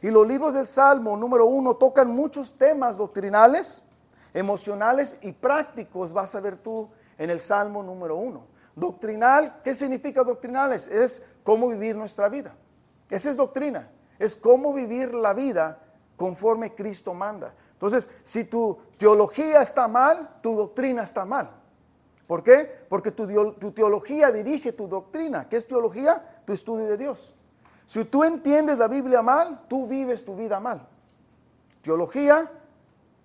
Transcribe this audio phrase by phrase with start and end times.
[0.00, 3.82] Y los libros del Salmo número uno tocan muchos temas doctrinales,
[4.34, 6.88] emocionales y prácticos, vas a ver tú
[7.18, 8.46] en el Salmo número uno.
[8.74, 10.86] Doctrinal, ¿qué significa doctrinales?
[10.88, 12.54] Es cómo vivir nuestra vida.
[13.10, 15.78] Esa es doctrina, es cómo vivir la vida
[16.16, 17.54] conforme Cristo manda.
[17.72, 21.50] Entonces, si tu teología está mal, tu doctrina está mal.
[22.26, 22.86] ¿Por qué?
[22.88, 25.48] Porque tu, tu teología dirige tu doctrina.
[25.48, 26.42] ¿Qué es teología?
[26.46, 27.34] Tu estudio de Dios.
[27.92, 30.88] Si tú entiendes la Biblia mal, tú vives tu vida mal.
[31.82, 32.50] Teología,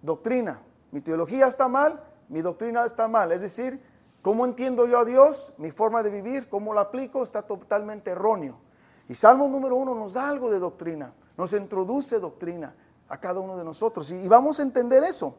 [0.02, 0.62] doctrina.
[0.92, 3.32] Mi teología está mal, mi doctrina está mal.
[3.32, 3.82] Es decir,
[4.22, 8.60] cómo entiendo yo a Dios, mi forma de vivir, cómo la aplico, está totalmente erróneo.
[9.08, 12.76] Y Salmo número uno nos da algo de doctrina, nos introduce doctrina
[13.08, 14.12] a cada uno de nosotros.
[14.12, 15.34] Y, vamos a entender eso.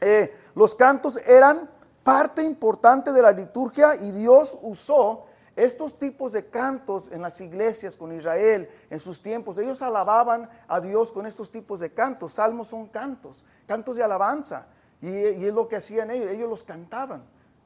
[0.00, 1.68] Eh, los cantos eran
[2.04, 7.96] parte importante de la liturgia y Dios usó estos tipos de cantos en las iglesias
[7.96, 12.32] con Israel en sus tiempos, ellos alababan a Dios con estos tipos de cantos.
[12.32, 14.66] Salmos son cantos, cantos de alabanza.
[15.00, 17.24] Y, es lo que hacían ellos, ellos los cantaban.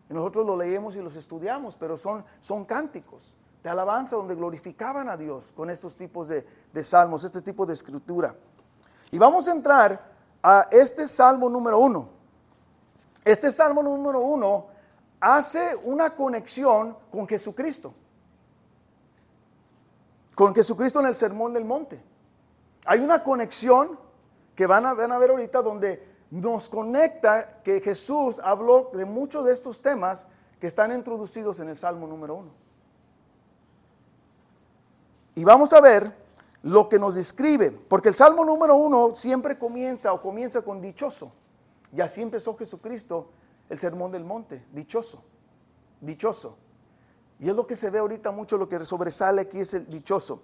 [0.08, 5.08] Y nosotros los leemos y los estudiamos, pero son, son cánticos de alabanza donde glorificaban
[5.08, 8.36] a Dios con estos tipos de, de salmos, este tipo de escritura.
[9.10, 12.08] Y vamos a entrar a este salmo número uno.
[13.24, 14.66] Este salmo número uno
[15.20, 17.94] hace una conexión con Jesucristo.
[20.34, 22.02] Con Jesucristo en el Sermón del Monte.
[22.86, 23.98] Hay una conexión
[24.54, 29.44] que van a, van a ver ahorita donde nos conecta que Jesús habló de muchos
[29.44, 30.26] de estos temas
[30.58, 32.50] que están introducidos en el Salmo número uno.
[35.34, 36.14] Y vamos a ver
[36.62, 41.32] lo que nos describe, porque el Salmo número uno siempre comienza o comienza con dichoso.
[41.92, 43.30] Y así empezó Jesucristo
[43.70, 45.22] el sermón del monte, dichoso,
[46.00, 46.58] dichoso.
[47.38, 50.42] Y es lo que se ve ahorita mucho, lo que sobresale aquí es el dichoso,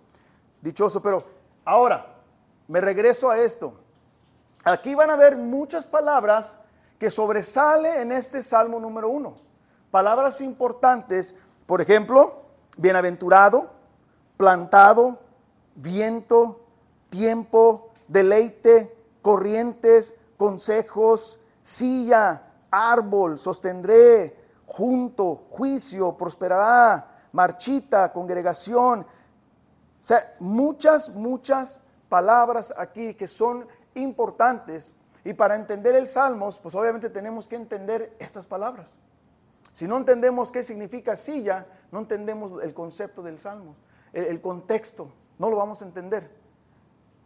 [0.63, 1.03] dichoso.
[1.03, 1.25] Pero
[1.65, 2.15] ahora,
[2.69, 3.75] me regreso a esto.
[4.65, 6.57] Aquí van a ver muchas palabras
[6.99, 9.35] que sobresale en este salmo número uno.
[9.91, 11.35] Palabras importantes,
[11.67, 12.43] por ejemplo,
[12.79, 13.71] bienaventurado,
[14.37, 15.19] plantado,
[15.75, 16.61] viento,
[17.11, 29.01] tiempo, deleite, corrientes, consejos, silla, árbol, sostendré, junto, juicio, prosperará, marchita, congregación.
[29.01, 29.07] O
[30.01, 34.95] sea, muchas, muchas palabras aquí que son importantes.
[35.25, 39.01] Y para entender el Salmos, pues obviamente tenemos que entender estas palabras.
[39.73, 43.77] Si no entendemos qué significa silla, no entendemos el concepto del Salmo,
[44.13, 46.31] el, el contexto, no lo vamos a entender.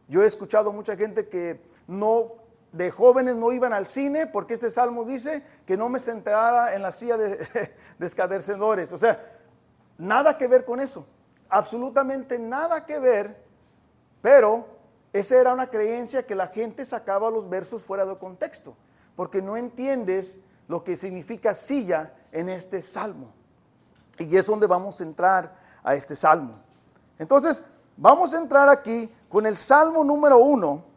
[0.09, 2.40] Yo he escuchado mucha gente que no
[2.73, 6.83] de jóvenes no iban al cine porque este salmo dice que no me sentara en
[6.83, 7.37] la silla de,
[7.99, 8.89] de.
[8.93, 9.39] O sea,
[9.99, 11.07] nada que ver con eso.
[11.49, 13.45] Absolutamente nada que ver.
[14.23, 14.67] Pero
[15.13, 18.77] esa era una creencia que la gente sacaba los versos fuera de contexto.
[19.17, 23.33] Porque no entiendes lo que significa silla en este salmo.
[24.19, 26.61] Y es donde vamos a entrar a este salmo.
[27.19, 27.63] Entonces,
[27.97, 30.90] vamos a entrar aquí con el salmo número uno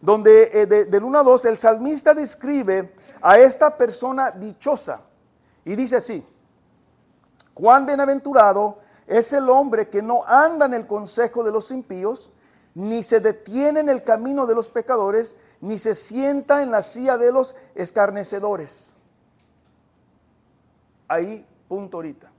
[0.00, 5.02] donde eh, del 1 a 2 el salmista describe a esta persona dichosa
[5.64, 6.26] y dice así,
[7.52, 12.30] cuán bienaventurado es el hombre que no anda en el consejo de los impíos,
[12.74, 17.18] ni se detiene en el camino de los pecadores, ni se sienta en la silla
[17.18, 18.94] de los escarnecedores.
[21.08, 22.30] Ahí, punto ahorita.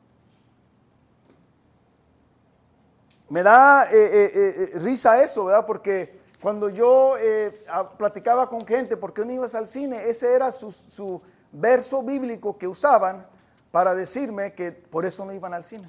[3.30, 5.66] Me da eh, eh, risa eso, ¿verdad?
[5.66, 7.66] Porque cuando yo eh,
[7.98, 10.10] platicaba con gente, ¿por qué no ibas al cine?
[10.10, 11.22] Ese era su,
[11.52, 13.28] verso bíblico que usaban
[13.72, 15.88] para decirme que por eso no iban al cine.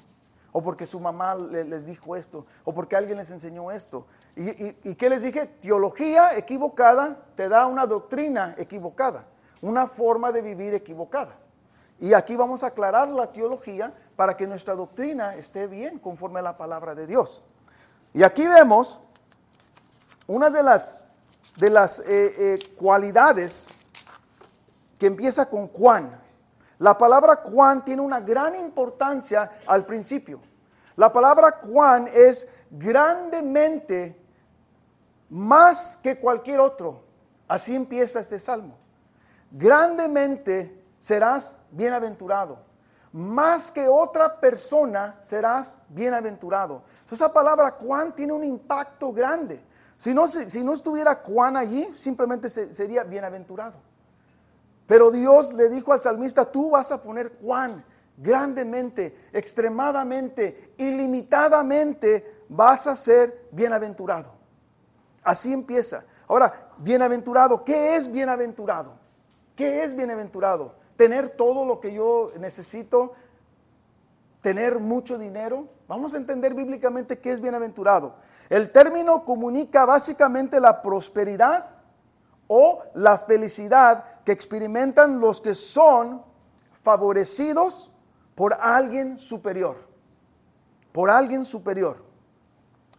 [0.51, 4.05] O porque su mamá les dijo esto, o porque alguien les enseñó esto.
[4.35, 5.47] ¿Y, y qué les dije?
[5.47, 9.25] Teología equivocada te da una doctrina equivocada,
[9.61, 11.35] una forma de vivir equivocada.
[11.99, 16.43] Y aquí vamos a aclarar la teología para que nuestra doctrina esté bien conforme a
[16.43, 17.41] la palabra de Dios.
[18.13, 19.01] Y aquí vemos
[20.27, 20.97] una de las,
[21.57, 23.67] de las eh, eh, cualidades
[24.97, 26.21] que empieza con Juan.
[26.79, 30.41] La palabra Juan tiene una gran importancia al principio.
[30.95, 34.19] La palabra Juan es grandemente
[35.29, 37.03] más que cualquier otro.
[37.47, 38.77] Así empieza este salmo.
[39.51, 42.59] Grandemente serás bienaventurado.
[43.11, 46.83] Más que otra persona serás bienaventurado.
[47.11, 49.63] Esa palabra Juan tiene un impacto grande.
[50.03, 53.75] Si no, si, no estuviera Juan allí, simplemente sería bienaventurado.
[54.85, 57.85] Pero Dios le dijo al salmista, tú vas a poner Juan
[58.17, 64.33] grandemente, extremadamente, ilimitadamente, vas a ser bienaventurado.
[65.23, 66.03] Así empieza.
[66.27, 68.95] Ahora, bienaventurado, ¿qué es bienaventurado?
[69.55, 70.75] ¿Qué es bienaventurado?
[70.97, 73.13] Tener todo lo que yo necesito,
[74.41, 75.69] tener mucho dinero.
[75.93, 78.15] Vamos a entender bíblicamente qué es bienaventurado.
[78.49, 81.67] El término comunica básicamente la prosperidad
[82.47, 86.23] o la felicidad que experimentan los que son
[86.81, 87.91] favorecidos
[88.33, 89.87] por alguien superior.
[90.91, 92.03] Por alguien superior.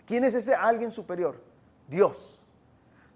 [0.06, 1.42] ¿Quién es ese alguien superior?
[1.88, 2.44] Dios.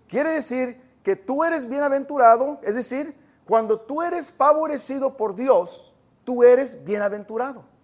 [0.09, 3.17] Quiere decir que tú eres bienaventurado, es decir,
[3.47, 5.95] cuando tú eres favorecido por Dios,
[6.25, 7.78] tú eres bienaventurado.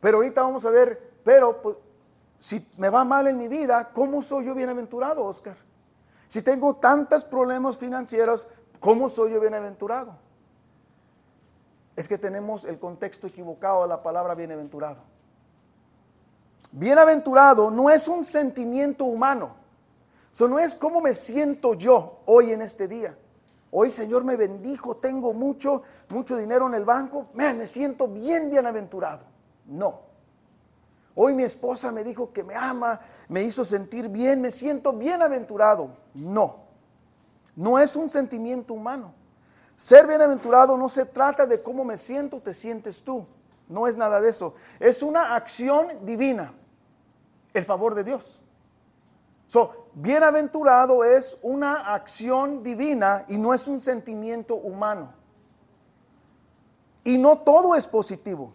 [0.00, 1.76] Pero ahorita vamos a ver, pero pues,
[2.38, 5.56] si me va mal en mi vida, ¿cómo soy yo bienaventurado, Oscar?
[6.28, 8.48] Si tengo tantos problemas financieros,
[8.80, 10.16] ¿cómo soy yo bienaventurado?
[11.94, 15.02] Es que tenemos el contexto equivocado de la palabra bienaventurado.
[16.72, 19.56] Bienaventurado no es un sentimiento humano.
[20.32, 23.16] Eso no es cómo me siento yo hoy en este día.
[23.70, 29.35] Hoy Señor me bendijo, tengo mucho, mucho dinero en el banco, me siento bien bienaventurado.
[29.66, 30.00] No.
[31.14, 35.96] Hoy mi esposa me dijo que me ama, me hizo sentir bien, me siento bienaventurado.
[36.14, 36.66] No.
[37.54, 39.14] No es un sentimiento humano.
[39.74, 43.26] Ser bienaventurado no se trata de cómo me siento, te sientes tú.
[43.68, 44.54] No es nada de eso.
[44.78, 46.52] Es una acción divina.
[47.52, 48.42] El favor de Dios.
[49.46, 55.14] So, bienaventurado es una acción divina y no es un sentimiento humano.
[57.04, 58.52] Y no todo es positivo.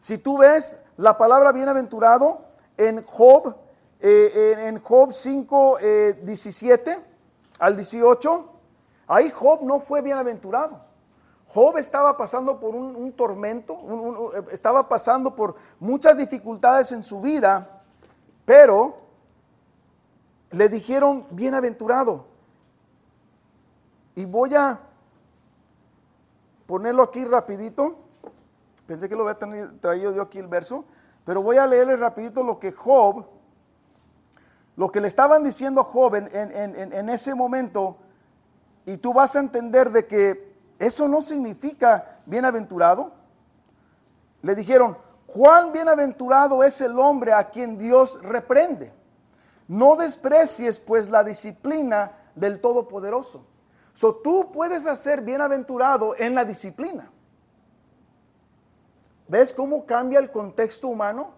[0.00, 2.42] Si tú ves la palabra bienaventurado
[2.76, 3.56] en Job,
[4.00, 5.78] eh, en Job 5,
[6.22, 7.04] 17 eh,
[7.58, 8.52] al 18,
[9.08, 10.88] ahí Job no fue bienaventurado.
[11.48, 17.82] Job estaba pasando por un, tormento, estaba pasando por muchas dificultades en su vida,
[18.44, 18.96] pero
[20.50, 22.26] le dijeron bienaventurado.
[24.14, 24.78] Y voy a
[26.66, 28.07] ponerlo aquí rapidito.
[28.88, 29.38] Pensé que lo había
[29.80, 30.86] traído yo aquí el verso,
[31.26, 33.26] pero voy a leerle rapidito lo que Job,
[34.76, 37.98] lo que le estaban diciendo a Job en, en ese momento,
[38.86, 43.12] y tú vas a entender de que eso no significa bienaventurado.
[44.40, 44.96] Le dijeron,
[45.26, 48.94] cuán bienaventurado es el hombre a quien Dios reprende.
[49.66, 53.44] No desprecies pues la disciplina del Todopoderoso.
[53.92, 57.10] So tú puedes hacer bienaventurado en la disciplina.
[59.28, 61.36] ¿Ves cómo cambia el contexto humano?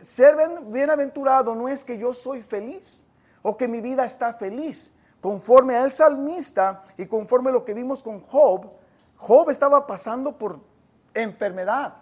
[0.00, 3.06] ser bienaventurado no es que yo soy feliz
[3.40, 4.92] o que mi vida está feliz.
[5.20, 8.70] Conforme al salmista y conforme a lo que vimos con Job,
[9.16, 10.60] Job estaba pasando por
[11.14, 11.94] enfermedad,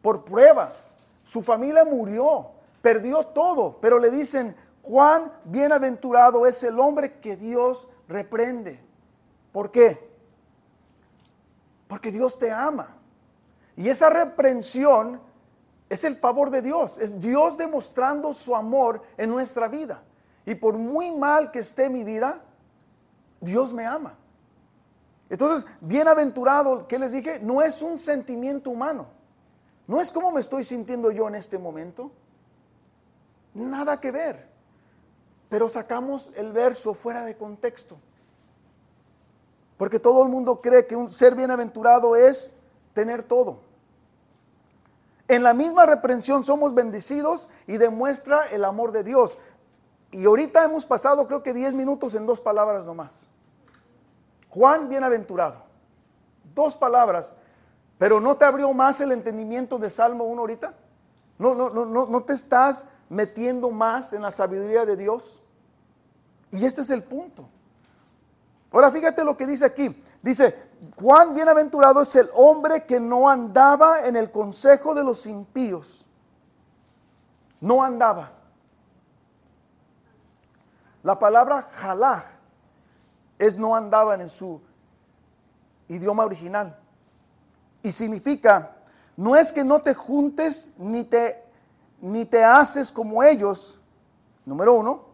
[0.00, 0.96] por pruebas.
[1.22, 2.50] Su familia murió,
[2.80, 8.82] perdió todo, pero le dicen, cuán bienaventurado es el hombre que Dios reprende.
[9.52, 10.11] ¿Por qué?
[11.92, 12.96] Porque Dios te ama.
[13.76, 15.20] Y esa reprensión
[15.90, 20.02] es el favor de Dios, es Dios demostrando su amor en nuestra vida.
[20.46, 22.42] Y por muy mal que esté mi vida,
[23.42, 24.16] Dios me ama.
[25.28, 27.40] Entonces, bienaventurado, ¿qué les dije?
[27.40, 29.08] No es un sentimiento humano.
[29.86, 32.10] No es como me estoy sintiendo yo en este momento.
[33.52, 34.48] Nada que ver.
[35.50, 37.98] Pero sacamos el verso fuera de contexto.
[39.82, 42.54] Porque todo el mundo cree que un ser bienaventurado es
[42.92, 43.62] tener todo.
[45.26, 49.38] En la misma reprensión somos bendecidos y demuestra el amor de Dios.
[50.12, 53.28] Y ahorita hemos pasado creo que 10 minutos en dos palabras nomás.
[54.50, 55.64] Juan bienaventurado.
[56.54, 57.34] Dos palabras.
[57.98, 60.74] Pero ¿no te abrió más el entendimiento de Salmo 1 ahorita?
[61.40, 65.42] ¿No, no, no, no te estás metiendo más en la sabiduría de Dios?
[66.52, 67.48] Y este es el punto.
[68.72, 70.02] Ahora fíjate lo que dice aquí.
[70.22, 76.06] Dice, cuán bienaventurado es el hombre que no andaba en el consejo de los impíos.
[77.60, 78.32] No andaba.
[81.02, 82.22] La palabra jalaj
[83.38, 84.60] es no andaban en su
[85.88, 86.78] idioma original.
[87.82, 88.76] Y significa,
[89.16, 91.44] no es que no te juntes ni te,
[92.00, 93.80] ni te haces como ellos.
[94.44, 95.04] Número uno,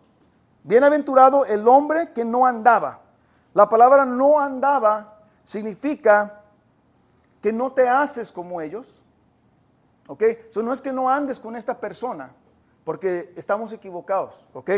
[0.62, 3.07] bienaventurado el hombre que no andaba.
[3.58, 6.42] La palabra no andaba significa
[7.42, 9.02] que no te haces como ellos.
[10.06, 10.22] ¿Ok?
[10.48, 12.32] Eso no es que no andes con esta persona,
[12.84, 14.48] porque estamos equivocados.
[14.52, 14.70] ¿Ok?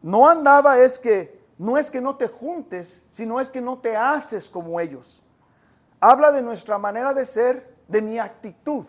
[0.00, 3.94] No andaba es que no es que no te juntes, sino es que no te
[3.94, 5.22] haces como ellos.
[6.00, 8.86] Habla de nuestra manera de ser, de mi actitud.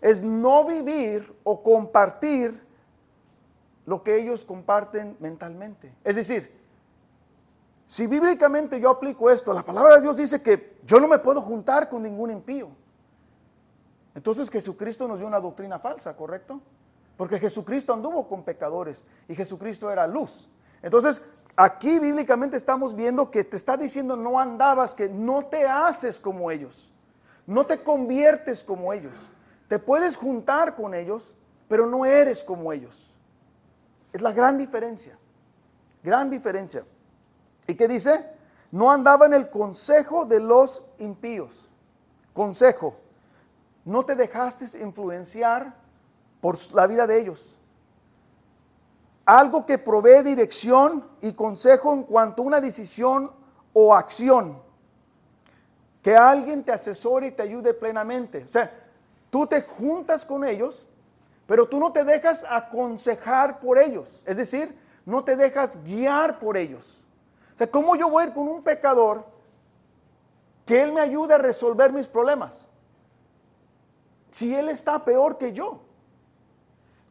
[0.00, 2.64] Es no vivir o compartir
[3.84, 5.92] lo que ellos comparten mentalmente.
[6.04, 6.62] Es decir,
[7.86, 11.42] si bíblicamente yo aplico esto, la palabra de Dios dice que yo no me puedo
[11.42, 12.70] juntar con ningún impío.
[14.14, 16.60] Entonces Jesucristo nos dio una doctrina falsa, ¿correcto?
[17.16, 20.48] Porque Jesucristo anduvo con pecadores y Jesucristo era luz.
[20.82, 21.22] Entonces,
[21.56, 26.50] aquí bíblicamente estamos viendo que te está diciendo no andabas, que no te haces como
[26.50, 26.92] ellos,
[27.46, 29.30] no te conviertes como ellos.
[29.68, 31.36] Te puedes juntar con ellos,
[31.68, 33.16] pero no eres como ellos.
[34.12, 35.18] Es la gran diferencia,
[36.02, 36.84] gran diferencia.
[37.66, 38.24] ¿Y qué dice?
[38.70, 41.68] No andaba en el consejo de los impíos.
[42.32, 42.96] Consejo.
[43.84, 45.74] No te dejaste influenciar
[46.40, 47.56] por la vida de ellos.
[49.24, 53.30] Algo que provee dirección y consejo en cuanto a una decisión
[53.72, 54.62] o acción.
[56.02, 58.44] Que alguien te asesore y te ayude plenamente.
[58.44, 58.70] O sea,
[59.30, 60.86] tú te juntas con ellos,
[61.46, 64.22] pero tú no te dejas aconsejar por ellos.
[64.26, 67.03] Es decir, no te dejas guiar por ellos.
[67.54, 69.24] O sea, ¿cómo yo voy a ir con un pecador
[70.66, 72.68] que él me ayude a resolver mis problemas?
[74.32, 75.80] Si él está peor que yo.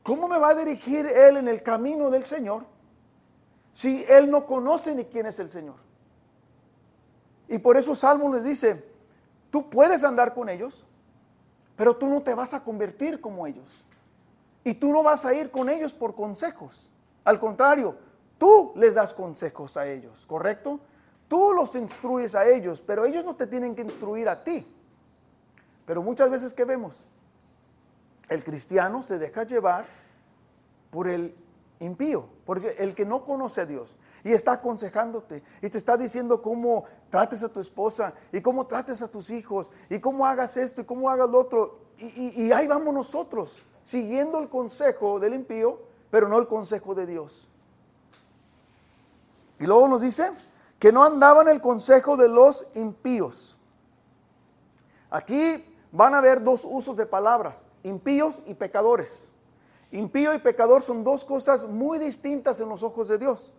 [0.04, 2.66] ¿Cómo me va a dirigir él en el camino del Señor
[3.72, 5.76] si él no conoce ni quién es el Señor?
[7.48, 8.86] Y por eso Salmo les dice,
[9.50, 10.86] tú puedes andar con ellos,
[11.78, 13.86] pero tú no te vas a convertir como ellos.
[14.66, 16.92] Y tú no vas a ir con ellos por consejos.
[17.24, 17.96] Al contrario,
[18.44, 20.82] tú les das consejos a ellos, ¿correcto?
[21.30, 24.68] Tú los instruyes a ellos, pero ellos no te tienen que instruir a ti.
[25.86, 27.06] Pero muchas veces que vemos,
[28.28, 29.86] el cristiano se deja llevar
[30.92, 31.34] por el
[31.80, 33.96] impío, porque el que no conoce a Dios
[34.26, 39.02] y está aconsejándote y te está diciendo cómo trates a tu esposa y cómo trates
[39.02, 41.80] a tus hijos y cómo hagas esto y cómo hagas lo otro.
[41.98, 45.80] Y, y ahí vamos nosotros, siguiendo el consejo del impío,
[46.12, 47.48] pero no el consejo de Dios.
[49.64, 50.30] Y luego nos dice
[50.78, 53.58] que no andaban el consejo de los impíos.
[55.10, 59.32] Aquí van a haber dos usos de palabras, impíos y pecadores.
[59.92, 63.54] Impío y pecador son dos cosas muy distintas en los ojos de Dios.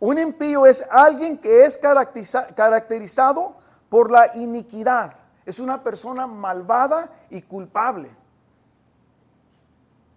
[0.00, 3.54] Un impío es alguien que es caracterizado
[3.88, 5.14] por la iniquidad.
[5.46, 8.10] Es una persona malvada y culpable.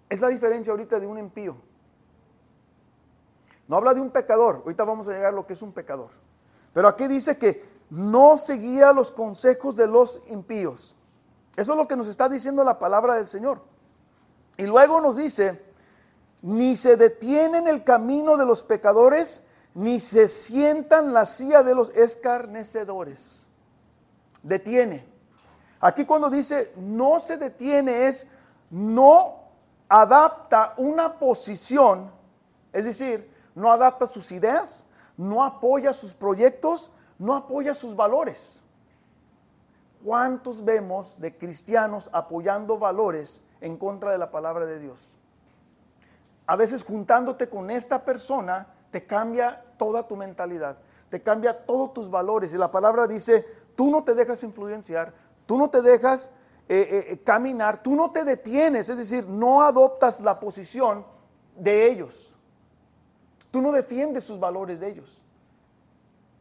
[0.10, 1.67] Es la diferencia ahorita de un impío.
[3.68, 4.62] No habla de un pecador.
[4.64, 6.10] Ahorita vamos a llegar a lo que es un pecador.
[6.74, 10.96] Pero aquí dice que no seguía los consejos de los impíos.
[11.56, 13.62] Eso es lo que nos está diciendo la palabra del Señor.
[14.58, 15.62] Y luego nos dice,
[16.42, 19.42] ni se detiene en el camino de los pecadores,
[19.74, 23.48] ni se sientan la silla de los escarnecedores.
[24.44, 25.06] Detiene.
[25.80, 28.28] Aquí cuando dice no se detiene es
[28.70, 29.44] no
[29.88, 32.12] adapta una posición,
[32.74, 34.86] es decir, no adapta sus ideas,
[35.18, 38.62] no apoya sus proyectos, no apoya sus valores.
[40.06, 45.18] ¿Cuántos vemos de cristianos apoyando valores en contra de la palabra de Dios?
[46.46, 50.78] A veces juntándote con esta persona te cambia toda tu mentalidad,
[51.10, 52.54] te cambia todos tus valores.
[52.54, 53.44] Y la palabra dice,
[53.76, 55.16] tú no te dejas influenciar,
[55.48, 56.30] tú no te dejas
[56.70, 61.08] eh, eh, eh, caminar, tú no te detienes, es decir, no adoptas la posición
[61.56, 62.37] de ellos.
[63.52, 65.22] Tú no defiendes sus valores de ellos.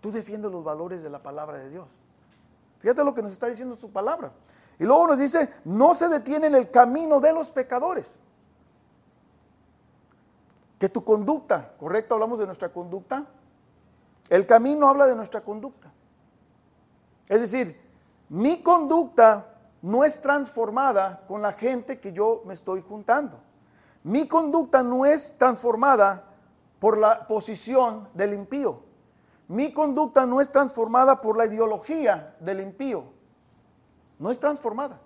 [0.01, 2.01] Tú defiendes los valores de la palabra de Dios.
[2.79, 4.33] Fíjate lo que nos está diciendo su palabra.
[4.79, 8.19] Y luego nos dice, no se detiene en el camino de los pecadores.
[10.79, 13.27] Que tu conducta, correcto, hablamos de nuestra conducta.
[14.29, 15.91] El camino habla de nuestra conducta.
[17.29, 17.81] Es decir,
[18.29, 23.39] mi conducta no es transformada con la gente que yo me estoy juntando.
[24.05, 26.25] Mi conducta no es transformada
[26.79, 28.83] por la posición del impío.
[29.49, 33.05] Mi conducta no es transformada por la ideología del impío.
[34.19, 35.01] No es transformada.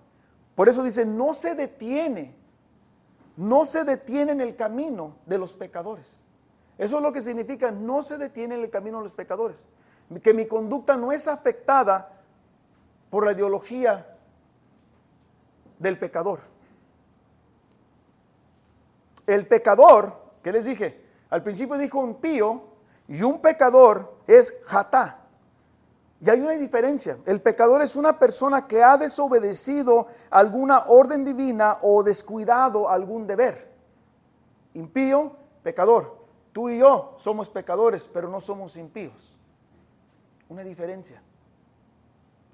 [0.55, 2.35] Por eso dice, no se detiene,
[3.37, 6.21] no se detiene en el camino de los pecadores.
[6.77, 9.67] Eso es lo que significa, no se detiene en el camino de los pecadores.
[10.23, 12.21] Que mi conducta no es afectada
[13.09, 14.17] por la ideología
[15.77, 16.39] del pecador.
[19.27, 21.05] El pecador, ¿qué les dije?
[21.31, 22.61] Al principio dijo impío,
[23.07, 25.17] y un pecador es jatá.
[26.23, 27.17] Y hay una diferencia.
[27.25, 33.71] El pecador es una persona que ha desobedecido alguna orden divina o descuidado algún deber.
[34.75, 36.21] Impío, pecador.
[36.53, 39.37] Tú y yo somos pecadores, pero no somos impíos.
[40.47, 41.21] Una diferencia.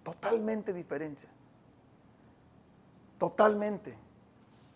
[0.04, 1.30] Totalmente diferencia.
[3.18, 3.98] Totalmente.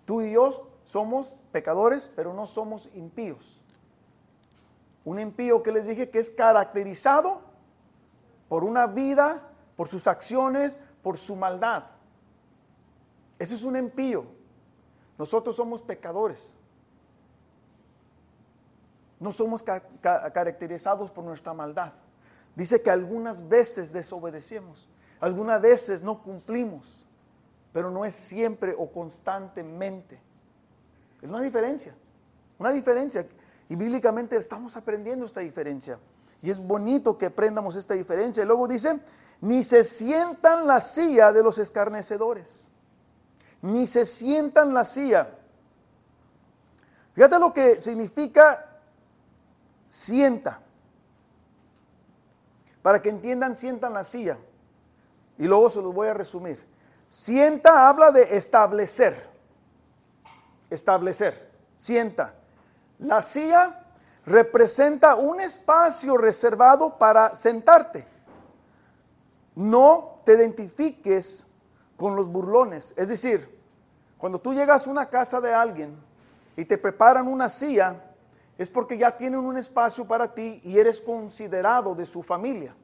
[0.06, 3.61] Tú y yo somos pecadores, pero no somos impíos.
[5.04, 7.42] Un impío que les dije que es caracterizado
[8.48, 11.84] por una vida, por sus acciones, por su maldad.
[13.40, 14.26] Ese es un impío.
[15.18, 16.54] Nosotros somos pecadores.
[19.20, 21.94] No somos caracterizados por nuestra maldad.
[22.56, 24.88] Dice que algunas veces desobedecemos,
[25.20, 27.08] algunas veces no cumplimos,
[27.72, 30.20] pero no es siempre o constantemente.
[31.22, 31.96] Es una diferencia,
[32.60, 33.26] una diferencia.
[33.72, 35.98] Y bíblicamente estamos aprendiendo esta diferencia.
[36.42, 38.44] Y es bonito que aprendamos esta diferencia.
[38.44, 39.00] Y luego dice,
[39.40, 42.68] ni se sientan la silla de los escarnecedores.
[43.62, 45.38] Ni se sientan la silla.
[47.14, 48.82] Fíjate lo que significa
[49.88, 50.60] sienta.
[52.82, 54.38] Para que entiendan, sientan la silla.
[55.38, 56.60] Y luego se los voy a resumir.
[57.08, 59.16] Sienta habla de establecer.
[60.70, 61.50] Establecer.
[61.78, 62.36] Sienta.
[63.02, 63.84] La silla
[64.26, 68.08] representa un espacio reservado para sentarte.
[69.56, 71.46] No te identifiques
[71.98, 72.94] con los burlones.
[72.96, 73.60] Es decir,
[74.18, 75.96] cuando tú llegas a una casa de alguien
[76.56, 78.00] y te preparan una silla,
[78.58, 82.76] es porque ya tienen un espacio para ti y eres considerado de su familia.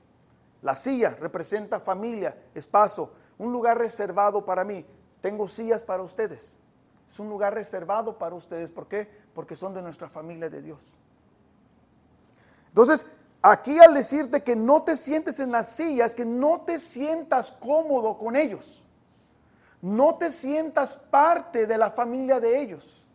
[0.64, 4.84] La silla representa familia, espacio, un lugar reservado para mí.
[5.22, 6.58] Tengo sillas para ustedes.
[7.08, 8.70] Es un lugar reservado para ustedes.
[8.70, 9.10] ¿Por qué?
[9.34, 10.98] Porque son de nuestra familia de Dios.
[12.68, 13.06] Entonces,
[13.42, 18.18] aquí al decirte que no te sientes en las sillas, que no te sientas cómodo
[18.18, 18.84] con ellos.
[19.82, 23.06] No te sientas parte de la familia de ellos.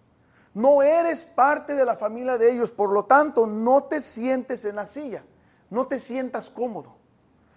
[0.55, 4.77] No eres parte de la familia de ellos, por lo tanto no te sientes en
[4.77, 5.25] la silla,
[5.71, 6.97] no te sientas cómodo.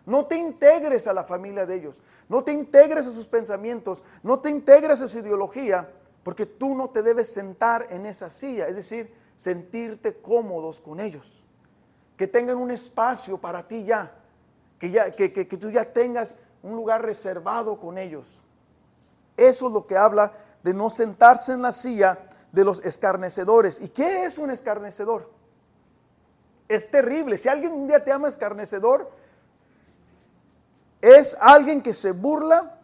[0.05, 4.39] No te integres a la familia de ellos, no te integres a sus pensamientos, no
[4.39, 5.91] te integres a su ideología,
[6.25, 11.45] porque tú no te debes sentar en esa silla, es decir, sentirte cómodos con ellos.
[12.17, 14.11] Que tengan un espacio para ti ya,
[14.79, 18.41] que, ya, que, que tú ya tengas un lugar reservado con ellos.
[19.37, 22.17] Eso es lo que habla de no sentarse en la silla
[22.51, 23.79] de los escarnecedores.
[23.79, 25.29] ¿Y qué es un escarnecedor?
[26.67, 27.37] Es terrible.
[27.37, 29.11] Si alguien un día te llama escarnecedor,
[31.01, 32.74] es alguien que se burla,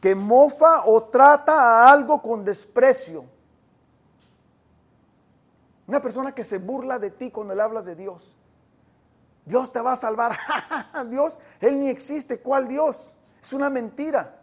[0.00, 3.24] que mofa o trata a algo con desprecio.
[5.86, 8.34] Una persona que se burla de ti cuando le hablas de Dios.
[9.44, 10.36] Dios te va a salvar.
[11.10, 12.40] Dios, Él ni existe.
[12.40, 13.14] ¿Cuál Dios?
[13.42, 14.40] Es una mentira.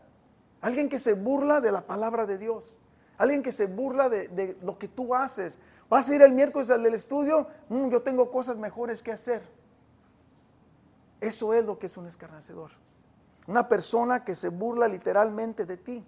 [0.61, 2.77] Alguien que se burla de la palabra de Dios.
[3.17, 5.59] Alguien que se burla de, lo que tú haces.
[5.89, 9.41] Vas a ir el miércoles al estudio, mm, yo tengo cosas mejores que hacer.
[11.21, 12.71] Eso es lo que es un escarnecedor.
[13.47, 16.05] Una persona que se burla literalmente de ti.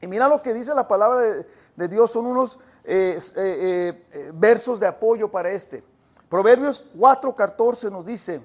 [0.00, 4.80] Y mira lo que dice la palabra de, Dios, son unos eh, eh, eh, versos
[4.80, 5.84] de apoyo para este.
[6.28, 8.40] Proverbios 4:14 nos dice,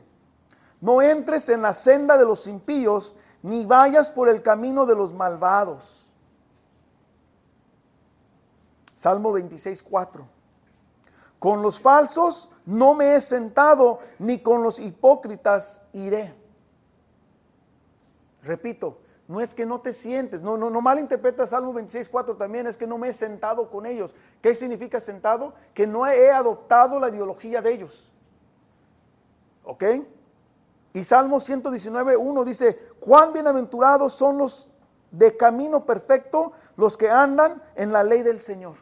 [0.82, 5.14] no entres en la senda de los impíos, ni vayas por el camino de los
[5.14, 6.10] malvados
[9.00, 10.28] Salmo 26, 4.
[11.40, 16.36] Con los falsos no me he sentado, ni con los hipócritas iré.
[18.42, 22.66] Repito, no es que no te sientes, no, no, no malinterpretas Salmo 26, 4 también,
[22.66, 24.16] es que no me he sentado con ellos.
[24.42, 25.54] ¿Qué significa sentado?
[25.74, 28.10] Que no he adoptado la ideología de ellos.
[29.64, 29.84] ¿Ok?
[30.94, 34.70] Y Salmo 119, 1 dice, cuán bienaventurados son los
[35.12, 38.76] de camino perfecto, los que andan en la ley del Señor.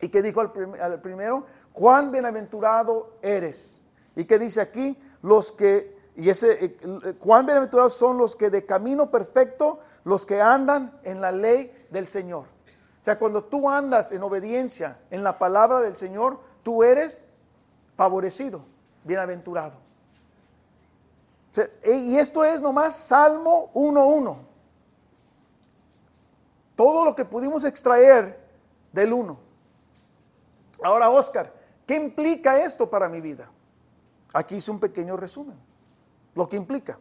[0.00, 0.52] ¿Y qué dijo al,
[1.00, 1.46] primero?
[1.72, 3.82] Cuán bienaventurado eres.
[4.14, 4.98] ¿Y qué dice aquí?
[5.22, 10.24] Los que, y ese, eh, eh, cuán bienaventurados son los que de camino perfecto, los
[10.24, 12.44] que andan en la ley del Señor.
[12.44, 17.26] O sea, cuando tú andas en obediencia en la palabra del Señor, tú eres
[17.96, 18.64] favorecido,
[19.04, 19.84] bienaventurado.
[21.84, 24.36] y esto es nomás Salmo 1.1.
[26.74, 28.38] Todo lo que pudimos extraer
[28.92, 29.38] del 1.
[30.82, 31.52] Ahora, Oscar,
[31.86, 33.50] ¿qué implica esto para mi vida?
[34.34, 35.65] Aquí hice un pequeño resumen.
[36.36, 37.00] Lo que implica.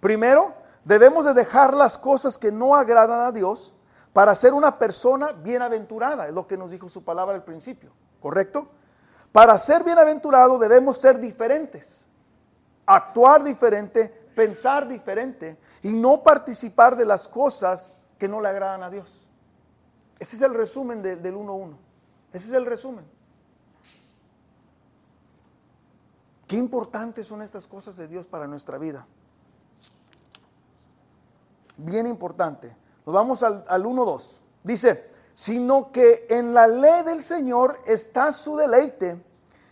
[0.00, 3.74] Primero, debemos de dejar las cosas que no agradan a Dios
[4.12, 8.68] para ser una persona bienaventurada, es lo que nos dijo su palabra al principio, ¿correcto?
[9.32, 12.08] Para ser bienaventurado debemos ser diferentes,
[12.86, 18.90] actuar diferente, pensar diferente y no participar de las cosas que no le agradan a
[18.90, 19.28] Dios.
[20.18, 21.76] Ese es el resumen del 1.1.
[22.32, 23.04] Ese es el resumen.
[26.46, 29.06] Qué importantes son estas cosas de Dios para nuestra vida.
[31.76, 32.74] Bien importante.
[33.04, 34.40] Nos vamos al, al 1.2.
[34.62, 39.22] Dice, sino que en la ley del Señor está su deleite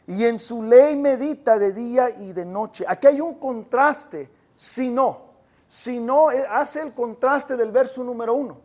[0.07, 2.85] y en su ley medita de día y de noche.
[2.87, 5.23] Aquí hay un contraste, si no,
[5.67, 8.59] si no eh, hace el contraste del verso número uno.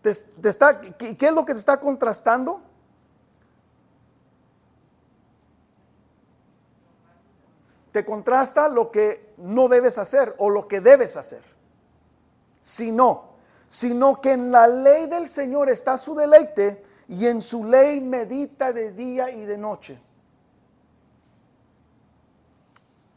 [0.00, 0.10] Te,
[0.48, 2.62] está, ¿Qué es lo que te está contrastando?
[7.92, 11.42] Te contrasta lo que no debes hacer o lo que debes hacer.
[12.60, 13.30] Si no,
[13.66, 18.72] sino que en la ley del Señor está su deleite y en su ley medita
[18.72, 20.00] de día y de noche.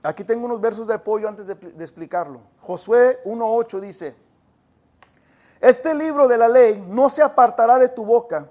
[0.02, 2.42] Aquí tengo unos versos de apoyo antes de, explicarlo.
[2.60, 4.16] Josué 1.8 dice,
[5.62, 8.50] este libro de la ley no se apartará de tu boca,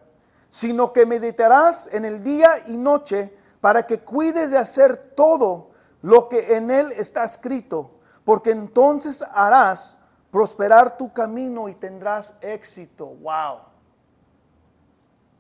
[0.48, 5.71] sino que meditarás en el día y noche para que cuides de hacer todo
[6.02, 7.90] lo que en él está escrito,
[8.24, 9.96] porque entonces harás
[10.30, 13.06] prosperar tu camino y tendrás éxito.
[13.06, 13.60] Wow.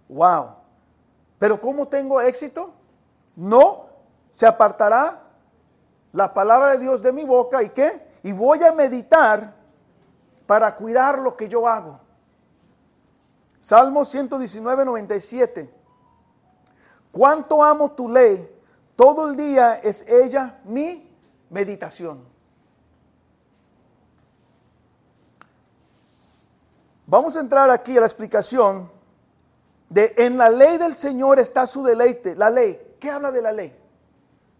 [0.08, 0.50] Wow.
[1.38, 2.72] Pero ¿cómo tengo éxito?
[3.34, 3.86] No
[4.32, 5.22] se apartará
[6.12, 8.06] la palabra de Dios de mi boca y qué?
[8.22, 9.54] Y voy a meditar
[10.46, 11.98] para cuidar lo que yo hago.
[13.58, 15.72] Salmo 119, 97.
[17.10, 18.51] Cuánto amo tu ley,
[19.02, 21.12] todo el día es ella mi
[21.50, 22.24] meditación.
[27.04, 28.88] Vamos a entrar aquí a la explicación
[29.88, 32.36] de en la ley del Señor está su deleite.
[32.36, 33.76] La ley, ¿qué habla de la ley?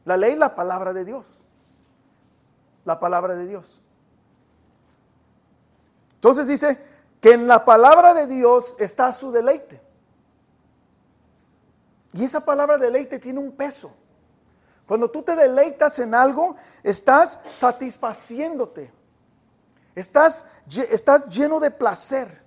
[0.04, 1.44] La ley es la palabra de Dios.
[2.84, 3.80] La palabra de Dios.
[6.14, 6.80] Entonces dice
[7.20, 9.80] que en la palabra de Dios está su deleite.
[12.12, 14.01] Y esa palabra deleite tiene un peso.
[14.92, 18.92] Cuando tú te deleitas en algo, estás satisfaciéndote.
[19.94, 20.44] Estás,
[20.90, 22.44] estás lleno de placer.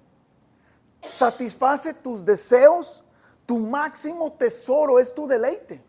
[1.11, 3.03] Satisface tus deseos.
[3.47, 5.83] Tu máximo tesoro es tu deleite.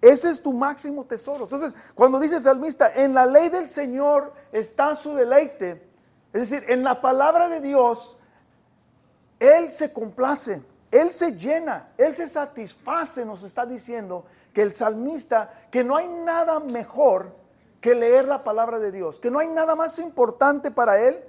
[0.00, 1.44] Ese es tu máximo tesoro.
[1.44, 5.86] Entonces, cuando dice el salmista, en la ley del Señor está su deleite,
[6.32, 8.16] es decir, en la palabra de Dios,
[9.38, 15.52] Él se complace, Él se llena, Él se satisface, nos está diciendo que el salmista,
[15.70, 17.34] que no hay nada mejor
[17.80, 21.22] que leer la palabra de Dios, que no hay nada más importante para Él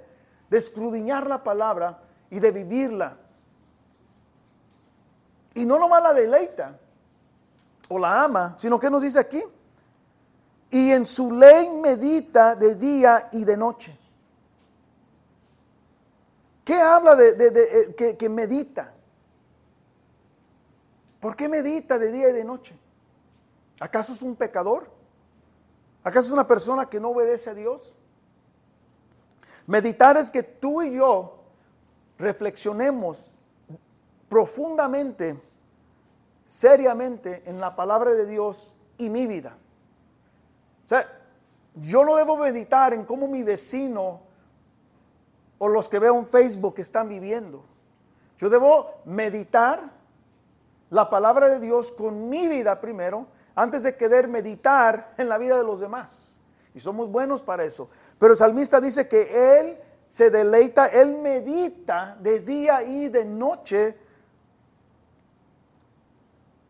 [0.48, 3.16] de escrudiñar la palabra y de vivirla.
[5.54, 6.78] Y no nomás la deleita,
[7.88, 9.42] o la ama, sino que nos dice aquí,
[10.70, 13.98] y en su ley medita de día y de noche.
[16.64, 18.92] ¿Qué habla de, eh, que medita?
[21.20, 22.78] ¿Por qué medita de día y de noche?
[23.80, 24.90] ¿Acaso es un pecador?
[26.04, 27.96] ¿Acaso es una persona que no obedece a Dios?
[29.66, 31.38] Meditar es que tú y yo
[32.18, 33.34] reflexionemos
[34.28, 35.40] profundamente
[36.46, 39.56] seriamente en la palabra de Dios y mi vida.
[40.84, 41.06] O sea,
[41.74, 44.22] yo no debo meditar en cómo mi vecino
[45.58, 47.64] o los que veo en Facebook están viviendo.
[48.38, 49.97] Yo debo meditar
[50.90, 55.56] la palabra de Dios con mi vida primero, antes de querer meditar en la vida
[55.56, 56.40] de los demás.
[56.74, 57.90] Y somos buenos para eso.
[58.18, 63.98] Pero el salmista dice que él se deleita, él medita de día y de noche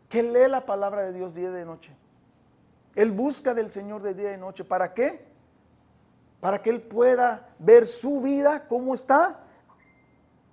[0.08, 1.94] que lee la palabra de Dios día y de noche.
[2.94, 4.64] Él busca del Señor de día y de noche.
[4.64, 5.24] ¿Para qué?
[6.40, 9.40] Para que Él pueda ver su vida, cómo está,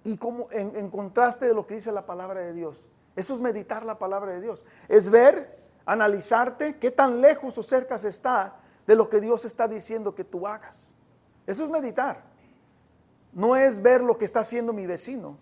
[0.03, 2.87] y cómo, en, en contraste de lo que dice la palabra de Dios.
[3.15, 4.65] Eso es meditar la palabra de Dios.
[4.87, 10.15] Es ver, analizarte, qué tan lejos o cerca está de lo que Dios está diciendo
[10.15, 10.95] que tú hagas.
[11.47, 12.23] Eso es meditar.
[13.33, 15.37] No es ver lo que está haciendo mi vecino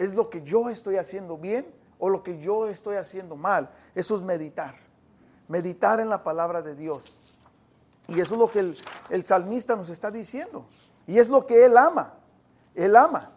[0.00, 1.66] es lo que yo estoy haciendo bien
[1.98, 3.70] o lo que yo estoy haciendo mal.
[3.94, 4.74] Eso es meditar.
[5.46, 7.18] Meditar en la palabra de Dios.
[8.08, 8.74] Y eso es lo que
[9.10, 10.64] el, salmista nos está diciendo.
[11.06, 12.14] Y es lo que él ama.
[12.74, 13.30] Él ama.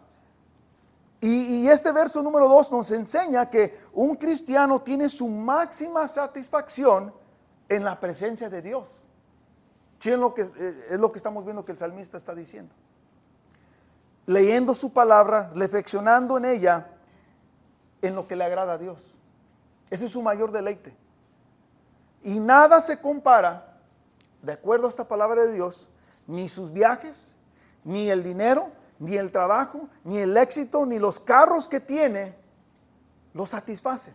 [1.26, 7.14] Y, este verso número 2 nos enseña que un cristiano tiene su máxima satisfacción
[7.68, 8.86] en la presencia de Dios.
[9.98, 12.74] Sí, es lo que, eh, es lo que estamos viendo que el salmista está diciendo
[14.26, 16.88] leyendo su palabra, reflexionando en ella,
[18.02, 19.16] en lo que le agrada a Dios.
[19.90, 20.96] Ese es su mayor deleite.
[22.22, 23.78] Y nada se compara,
[24.42, 25.88] de acuerdo a esta palabra de Dios,
[26.26, 27.34] ni sus viajes,
[27.84, 32.34] ni el dinero, ni el trabajo, ni el éxito, ni los carros que tiene,
[33.32, 34.14] lo satisface.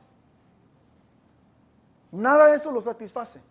[2.12, 3.42] Nada de eso lo satisface,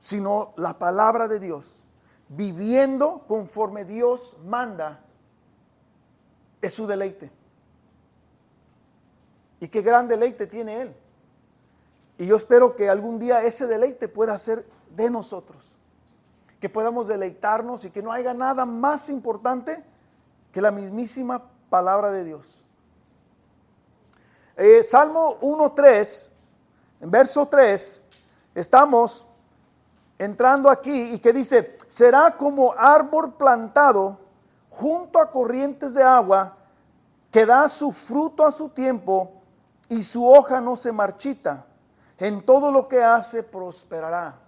[0.00, 1.84] sino la palabra de Dios,
[2.28, 5.04] viviendo conforme Dios manda,
[6.60, 7.30] es su deleite.
[9.60, 10.96] Y qué gran deleite tiene Él.
[12.16, 15.77] Y yo espero que algún día ese deleite pueda ser de nosotros.
[16.60, 19.84] Que podamos deleitarnos y que no haya nada más importante
[20.52, 22.64] que la mismísima palabra de Dios.
[24.56, 26.30] Eh, Salmo 1.3,
[27.00, 28.02] en verso 3,
[28.54, 29.26] estamos
[30.18, 34.18] entrando aquí y que dice, será como árbol plantado
[34.68, 36.56] junto a corrientes de agua
[37.30, 39.32] que da su fruto a su tiempo
[39.88, 41.64] y su hoja no se marchita.
[42.18, 44.40] En todo lo que hace prosperará.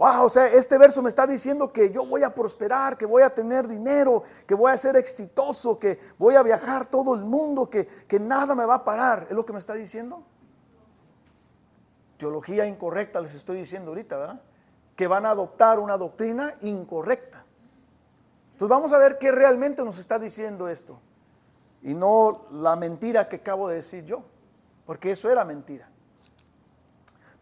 [0.00, 3.22] Wow, o sea, este verso me está diciendo que yo voy a prosperar, que voy
[3.22, 7.68] a tener dinero, que voy a ser exitoso, que voy a viajar todo el mundo,
[7.68, 9.26] que, que nada me va a parar.
[9.28, 10.22] ¿Es lo que me está diciendo?
[12.16, 14.40] Teología incorrecta les estoy diciendo ahorita, ¿verdad?
[14.96, 17.44] Que van a adoptar una doctrina incorrecta.
[18.52, 20.98] Entonces vamos a ver qué realmente nos está diciendo esto.
[21.82, 24.22] Y no la mentira que acabo de decir yo,
[24.86, 25.90] porque eso era mentira.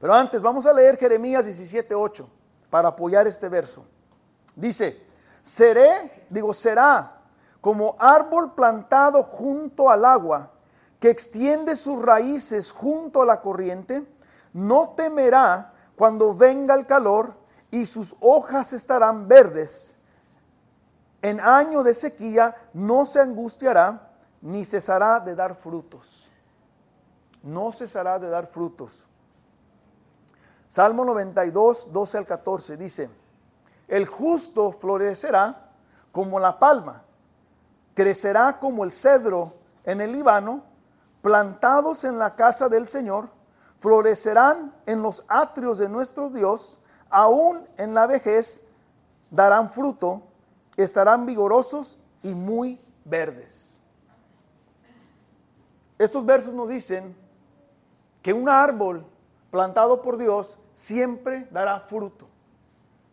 [0.01, 2.38] Pero antes vamos a leer Jeremías 17:8
[2.70, 3.85] para apoyar este verso.
[4.54, 5.04] Dice,
[5.42, 7.18] seré, digo, será
[7.61, 10.52] como árbol plantado junto al agua,
[11.00, 14.07] que extiende sus raíces junto a la corriente,
[14.52, 17.35] no temerá cuando venga el calor
[17.70, 19.96] y sus hojas estarán verdes.
[21.22, 26.31] En año de sequía no se angustiará ni cesará de dar frutos.
[27.42, 29.08] No cesará de dar frutos.
[30.68, 33.11] Salmo 92, 12 al 14 dice,
[33.88, 35.70] el justo florecerá
[36.12, 37.04] como la palma,
[37.94, 39.54] crecerá como el cedro
[39.85, 40.62] en el Líbano,
[41.22, 43.31] plantados en la casa del Señor,
[43.78, 46.78] florecerán en los atrios de nuestro Dios,
[47.09, 48.62] aún en la vejez
[49.31, 50.22] darán fruto,
[50.76, 53.81] estarán vigorosos y muy verdes.
[55.98, 57.16] Estos versos nos dicen
[58.20, 59.07] que un árbol
[59.51, 62.29] plantado por Dios, siempre dará fruto.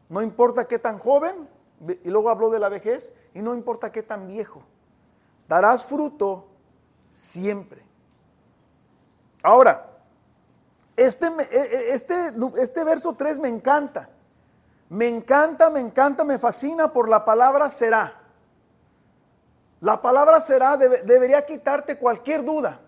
[0.09, 1.49] No importa qué tan joven,
[2.03, 4.63] y luego habló de la vejez, y no importa qué tan viejo,
[5.47, 6.47] darás fruto
[7.09, 7.83] siempre.
[9.43, 9.89] Ahora,
[10.95, 14.09] este, e, e, este, este verso 3 me encanta.
[14.89, 18.21] Me encanta, me encanta, me fascina por la palabra será.
[19.81, 22.79] La palabra será debería quitarte cualquier duda.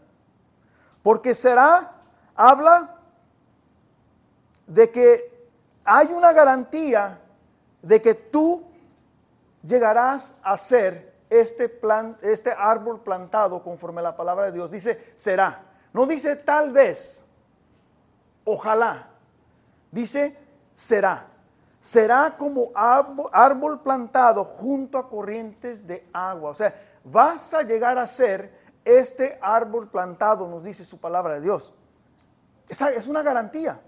[1.04, 1.94] Porque será
[2.36, 2.97] habla
[4.68, 5.50] de que
[5.84, 7.20] hay una garantía
[7.82, 8.66] de que tú
[9.64, 14.72] llegarás a ser este, plan, este árbol plantado conforme a la palabra de Dios.
[14.72, 15.64] Dice será.
[15.94, 17.24] No dice tal vez,
[18.44, 19.08] ojalá.
[19.92, 20.38] Dice
[20.74, 21.28] será.
[21.80, 26.50] Será como árbol plantado junto a corrientes de agua.
[26.50, 26.76] O sea,
[27.06, 28.52] vas a llegar a ser
[28.84, 31.74] este árbol plantado, nos dice su palabra de Dios.
[32.68, 33.80] Esa es una garantía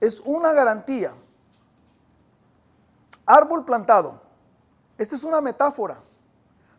[0.00, 1.14] es una garantía.
[3.26, 4.22] Árbol plantado.
[4.98, 6.00] Esta es una metáfora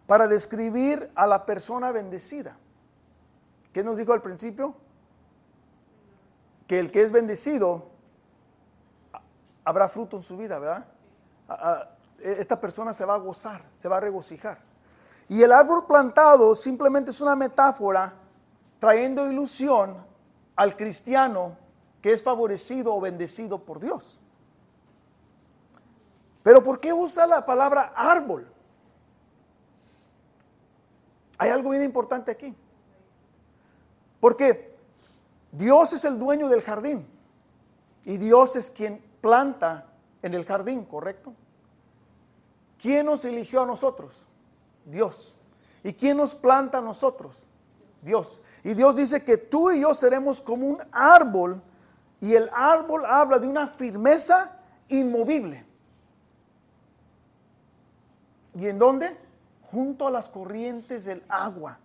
[0.08, 2.58] para describir a la persona bendecida.
[3.72, 4.76] ¿Qué nos dijo al principio?
[6.68, 7.90] Que el que es bendecido
[9.64, 10.86] habrá fruto en su vida, ¿verdad?
[12.20, 14.60] Esta persona se va a gozar, se va a regocijar.
[15.30, 18.14] Y el árbol plantado simplemente es una metáfora
[18.80, 19.96] trayendo ilusión
[20.56, 21.61] al cristiano
[22.02, 24.20] que es favorecido o bendecido por Dios.
[26.44, 28.48] Pero ¿por qué usa la palabra árbol?
[31.38, 32.56] Hay algo bien importante aquí.
[34.20, 34.76] Porque
[35.52, 37.08] Dios es el dueño del jardín
[38.06, 39.88] y Dios es quien planta
[40.22, 41.34] en el jardín, ¿correcto?
[42.80, 44.26] ¿Quién nos eligió a nosotros?
[44.86, 45.36] Dios.
[45.84, 47.48] ¿Y quién nos planta a nosotros?
[48.02, 48.42] Dios.
[48.64, 51.62] Y Dios dice que tú y yo seremos como un árbol
[52.22, 54.52] y el árbol habla de una firmeza
[54.88, 55.66] inmovible.
[58.54, 59.18] ¿Y en dónde?
[59.64, 61.80] Junto a las corrientes del agua.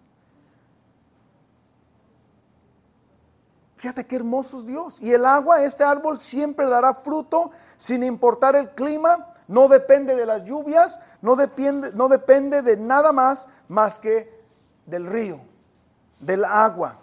[3.77, 4.99] Fíjate qué hermoso es Dios.
[5.01, 9.33] Y el agua, este árbol siempre dará fruto sin importar el clima.
[9.49, 14.45] No depende de las lluvias, no depende, no depende de nada más más que
[14.85, 15.41] del río,
[16.21, 16.99] del agua,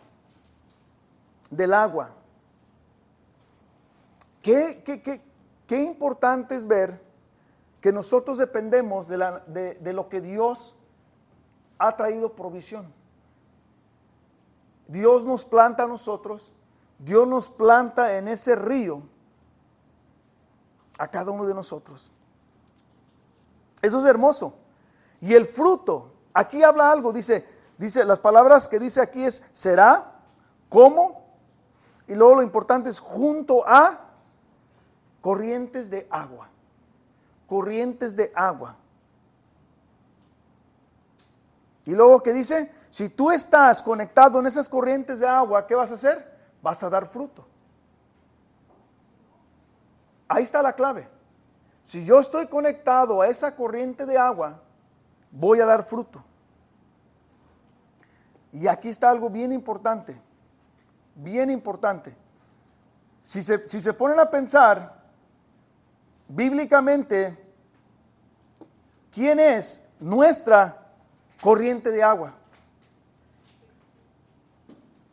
[1.49, 2.11] del agua.
[4.43, 4.83] Qué,
[5.65, 7.01] qué, importante es ver
[7.79, 10.75] que nosotros dependemos de, la, de, lo que Dios
[11.77, 12.93] ha traído provisión.
[14.89, 16.51] Dios nos planta a nosotros,
[16.99, 19.01] Dios nos planta en ese río
[20.99, 22.11] a cada uno de nosotros.
[23.81, 24.55] Eso es hermoso.
[25.21, 30.19] Y el fruto, aquí habla algo, dice, dice, las palabras que dice aquí es será,
[30.67, 31.23] cómo,
[32.07, 34.02] y luego lo importante es junto a
[35.23, 36.49] corrientes de agua.
[37.47, 38.75] Corrientes de agua.
[41.85, 45.91] Y luego que dice, si tú estás conectado en esas corrientes de agua, ¿qué vas
[45.91, 46.37] a hacer?
[46.61, 47.47] Vas a dar fruto.
[50.27, 51.07] Ahí está la clave.
[51.83, 54.61] Si yo estoy conectado a esa corriente de agua,
[55.31, 56.21] voy a dar fruto.
[58.51, 60.19] Y aquí está algo bien importante,
[61.15, 62.13] bien importante.
[63.21, 65.02] Si se, si se ponen a pensar,
[66.35, 67.37] bíblicamente,
[69.11, 70.93] ¿quién es nuestra
[71.41, 72.33] corriente de agua?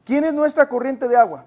[0.05, 1.47] ¿Quién es nuestra corriente de agua?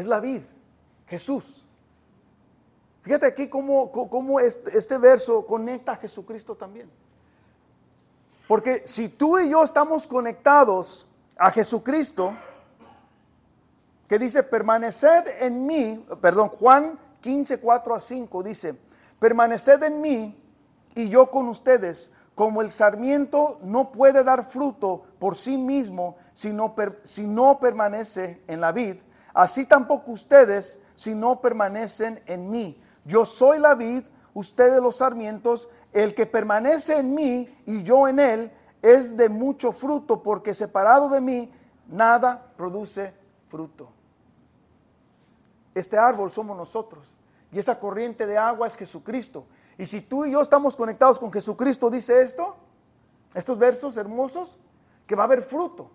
[0.00, 0.42] es la vid,
[1.06, 1.66] Jesús.
[3.02, 6.90] Fíjate aquí cómo, cómo este, este, verso conecta a Jesucristo también.
[8.46, 12.34] Porque si tú y yo estamos conectados a Jesucristo,
[14.10, 18.74] que dice, permaneced en mí, perdón, Juan 15, 4 a 5 dice,
[19.20, 20.36] permaneced en mí
[20.96, 26.52] y yo con ustedes, como el sarmiento no puede dar fruto por sí mismo si
[26.52, 28.96] no, si no permanece en la vid,
[29.32, 32.82] Así tampoco ustedes si no permanecen en mí.
[33.04, 34.02] Yo soy la vid,
[34.34, 35.68] ustedes los sarmientos.
[35.92, 41.08] El que permanece en mí y yo en él es de mucho fruto, porque separado
[41.08, 41.52] de mí
[41.86, 43.14] nada produce
[43.48, 43.99] fruto.
[45.74, 47.06] Este árbol somos nosotros
[47.52, 49.46] y esa corriente de agua es Jesucristo.
[49.78, 52.56] Y si tú y yo estamos conectados con Jesucristo, dice esto,
[53.34, 54.58] estos versos hermosos,
[55.06, 55.90] que va a haber fruto.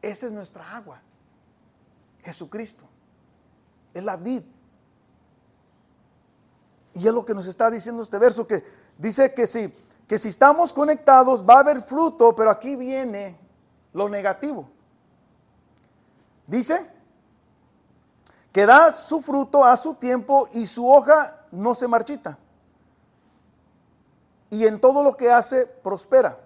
[0.00, 1.02] Esa es nuestra agua.
[2.22, 2.84] Jesucristo.
[3.92, 4.42] Es la vid.
[6.94, 8.64] Y es lo que nos está diciendo este verso, que
[8.98, 9.72] dice que si,
[10.06, 13.38] que si estamos conectados va a haber fruto, pero aquí viene
[13.92, 14.68] lo negativo.
[16.46, 16.99] Dice
[18.52, 22.38] que da su fruto a su tiempo y su hoja no se marchita.
[24.50, 26.38] Y en todo lo que hace prospera.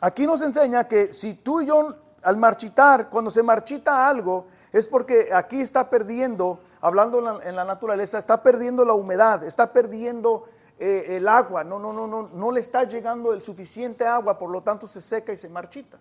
[0.00, 4.86] Aquí nos enseña que si tú y yo al marchitar, cuando se marchita algo, es
[4.86, 10.44] porque aquí está perdiendo, hablando en la, naturaleza, está perdiendo la humedad, está perdiendo
[10.78, 14.50] eh, el agua, no, no, no, no, no le está llegando el suficiente agua, por
[14.50, 15.98] lo tanto se seca y se marchita.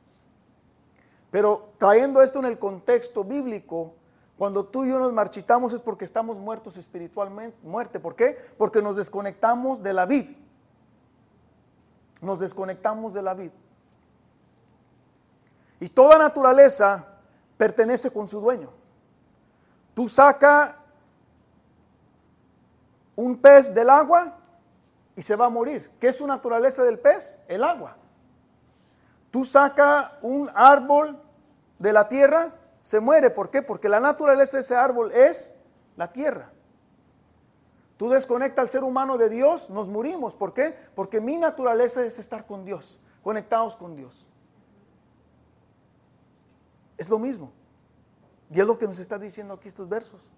[1.32, 3.93] Pero trayendo esto en el contexto bíblico,
[4.38, 7.58] cuando tú y yo nos marchitamos es porque estamos muertos espiritualmente.
[7.63, 8.38] Muerte, ¿por qué?
[8.58, 10.30] Porque nos desconectamos de la vid.
[12.21, 13.52] Nos desconectamos de la vid.
[15.80, 17.08] Y toda naturaleza
[17.58, 18.69] pertenece con su dueño.
[19.95, 20.78] Tú saca
[23.15, 24.38] un pez del agua
[25.15, 25.91] y se va a morir.
[26.00, 27.39] ¿Qué es su naturaleza del pez?
[27.47, 27.97] El agua.
[29.32, 31.19] Tú saca un árbol
[31.80, 32.54] de la tierra,
[32.88, 33.30] se muere.
[33.30, 33.62] ¿Por qué?
[33.62, 35.54] Porque la naturaleza de ese árbol es
[35.97, 36.54] la tierra.
[37.97, 40.36] Tú desconectas al ser humano de Dios, nos morimos.
[40.36, 40.73] ¿Por qué?
[40.95, 44.30] Porque mi naturaleza es estar con Dios, conectados con Dios.
[46.97, 47.52] Es lo mismo.
[48.50, 50.32] Y es lo que nos está diciendo aquí estos versos.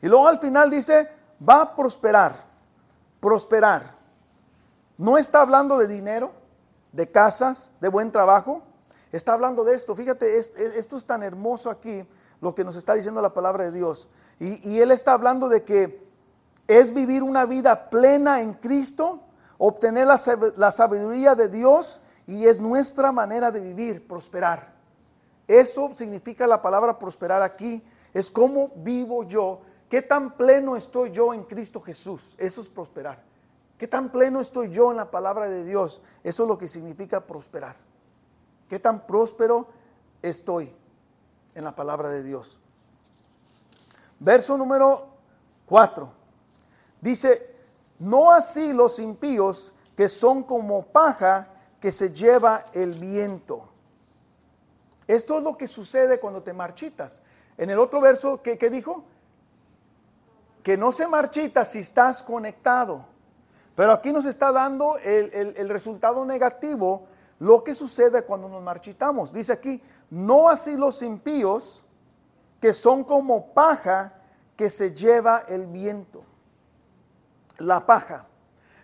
[0.00, 1.06] Y luego al final dice,
[1.46, 2.46] va a prosperar,
[3.20, 3.94] prosperar.
[4.96, 6.32] No está hablando de dinero,
[6.92, 8.62] de casas, de buen trabajo.
[9.12, 9.94] Está hablando de esto.
[9.94, 12.06] Fíjate, esto es tan hermoso aquí,
[12.40, 14.08] lo que nos está diciendo la palabra de Dios.
[14.40, 16.02] Y, Él está hablando de que
[16.66, 19.20] es vivir una vida plena en Cristo,
[19.58, 24.72] obtener la sabiduría de Dios y es nuestra manera de vivir, prosperar.
[25.46, 27.84] Eso significa la palabra prosperar aquí.
[28.14, 32.34] Es cómo vivo yo, qué tan pleno estoy yo en Cristo Jesús.
[32.38, 33.22] Eso es prosperar.
[33.76, 36.00] ¿Qué tan pleno estoy yo en la palabra de Dios?
[36.22, 37.76] Eso es lo que significa prosperar.
[38.72, 39.66] ¿Qué tan próspero
[40.22, 40.74] estoy
[41.54, 42.58] en la palabra de Dios?
[44.18, 45.08] Verso número
[45.66, 46.10] 4.
[46.98, 47.54] Dice,
[47.98, 51.50] no así los impíos que son como paja
[51.80, 53.68] que se lleva el viento.
[55.06, 57.20] Esto es lo que sucede cuando te marchitas.
[57.58, 59.04] En el otro verso, ¿qué, dijo?
[60.62, 63.04] Que no se marchita si estás conectado.
[63.76, 67.06] Pero aquí nos está dando el, el resultado negativo,
[67.42, 69.32] lo que sucede cuando nos marchitamos.
[69.32, 71.82] Dice aquí, no así los impíos,
[72.60, 74.14] que son como paja
[74.56, 76.22] que se lleva el viento.
[77.58, 78.26] La paja.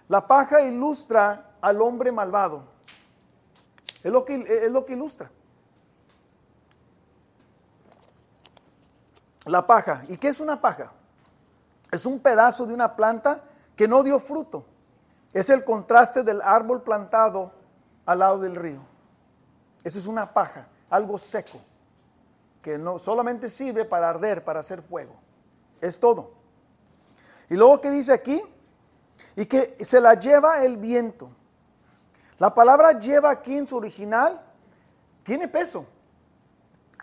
[0.09, 2.64] La paja ilustra al hombre malvado.
[4.02, 5.30] Es lo que, es lo que ilustra.
[9.44, 10.04] La paja.
[10.09, 10.92] ¿Y qué es una paja?
[11.92, 13.40] Es un pedazo de una planta
[13.76, 14.66] que no dio fruto.
[15.32, 17.57] Es el contraste del árbol plantado
[18.09, 18.80] al lado del río.
[19.84, 21.61] Eso es una paja, algo seco,
[22.62, 25.14] que no solamente sirve para arder, para hacer fuego.
[25.78, 26.32] Es todo.
[27.50, 28.42] Y luego que dice aquí,
[29.36, 31.30] y que se la lleva el viento.
[32.38, 34.42] La palabra lleva aquí en su original
[35.22, 35.84] tiene peso.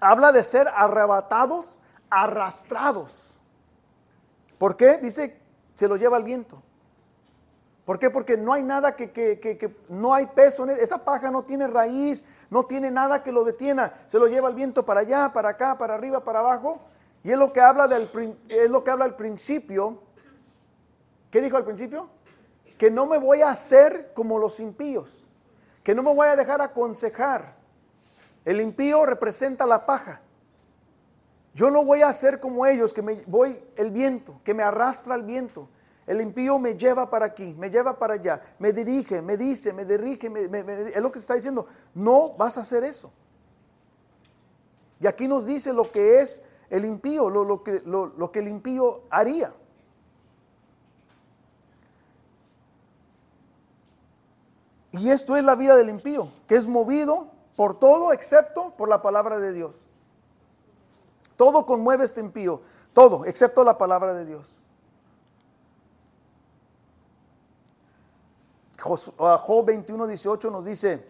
[0.02, 1.78] Habla de ser arrebatados,
[2.10, 3.40] arrastrados.
[4.58, 4.98] ¿Por qué?
[4.98, 5.40] Dice,
[5.76, 6.64] se lo lleva el viento.
[7.86, 8.10] ¿Por qué?
[8.10, 10.66] Porque no hay nada que, que, no hay peso.
[10.66, 13.94] Esa paja no tiene raíz, no tiene nada que lo detiena.
[14.08, 16.82] Se lo lleva el viento para allá, para acá, para arriba, para abajo.
[17.24, 18.10] Y es lo que habla del
[18.50, 20.02] es lo que habla al principio.
[21.30, 22.10] ¿Qué dijo al principio?
[22.78, 25.28] que no me voy a hacer como los impíos,
[25.84, 27.56] que no me voy a dejar aconsejar.
[28.44, 30.22] El impío representa la paja.
[31.54, 35.16] Yo no voy a ser como ellos, que me voy el viento, que me arrastra
[35.16, 35.70] el viento.
[36.08, 39.86] El impío me lleva para aquí, me lleva para allá, me dirige, me dice, me
[39.86, 40.32] dirige,
[40.94, 41.66] es lo que está diciendo.
[41.94, 43.12] No vas a hacer eso.
[45.00, 49.02] Y aquí nos dice lo que es el impío, lo, que, lo que el impío
[49.10, 49.54] haría.
[54.92, 59.02] Y esto es la vida del impío, que es movido por todo excepto por la
[59.02, 59.88] palabra de Dios.
[61.36, 62.62] Todo conmueve este impío,
[62.94, 64.62] todo excepto la palabra de Dios.
[68.86, 71.08] Job 21, 18 nos dice,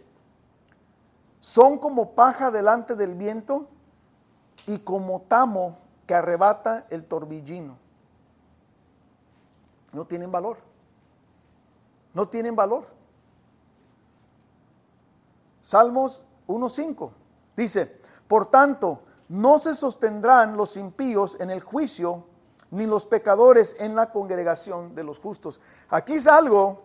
[1.40, 3.68] son como paja delante del viento
[4.66, 7.78] y como tamo que arrebata el torbellino.
[9.92, 10.58] No tienen valor.
[12.14, 12.88] No tienen valor.
[15.62, 17.12] Salmos 1.5
[17.56, 22.26] dice, por tanto, no se sostendrán los impíos en el juicio,
[22.72, 25.62] ni los pecadores en la congregación de los justos.
[25.90, 26.84] Aquí es algo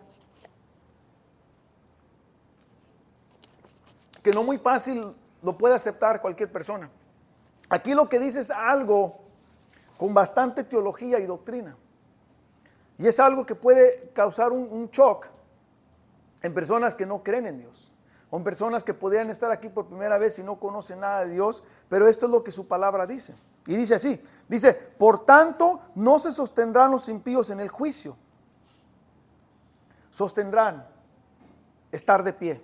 [4.21, 6.89] que no muy fácil lo puede aceptar cualquier persona.
[7.69, 9.19] Aquí lo que dice es algo
[9.97, 11.75] con bastante teología y doctrina.
[12.97, 15.27] Y es algo que puede causar un, un shock
[16.41, 17.91] en personas que no creen en Dios.
[18.29, 21.63] Son personas que podrían estar aquí por primera vez y no conocen nada de Dios,
[21.89, 23.33] pero esto es lo que su palabra dice.
[23.67, 28.15] Y dice así, dice, por tanto no se sostendrán los impíos en el juicio.
[30.09, 30.87] Sostendrán
[31.91, 32.63] estar de pie.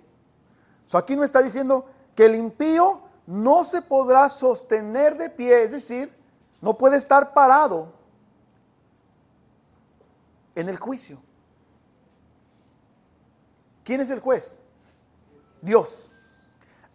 [0.93, 1.85] Aquí no está diciendo
[2.15, 6.15] que el impío no se podrá sostener de pie, es decir,
[6.61, 7.91] no puede estar parado
[10.55, 11.19] en el juicio.
[13.83, 14.59] ¿Quién es el juez?
[15.61, 16.09] Dios.